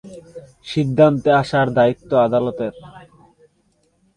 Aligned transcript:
সিদ্ধান্তে 0.65 1.29
আসার 1.41 1.67
দায়িত্ব 1.77 2.11
আদালতের। 2.27 2.73